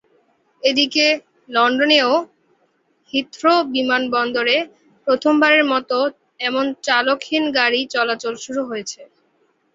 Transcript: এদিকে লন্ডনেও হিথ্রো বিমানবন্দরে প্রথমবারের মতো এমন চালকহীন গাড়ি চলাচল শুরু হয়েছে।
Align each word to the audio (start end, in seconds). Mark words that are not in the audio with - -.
এদিকে 0.63 1.05
লন্ডনেও 1.49 2.11
হিথ্রো 3.13 3.53
বিমানবন্দরে 3.73 4.57
প্রথমবারের 5.07 5.63
মতো 5.73 5.97
এমন 6.39 6.65
চালকহীন 6.83 7.43
গাড়ি 7.57 7.81
চলাচল 7.93 8.33
শুরু 8.43 8.61
হয়েছে। 8.69 9.01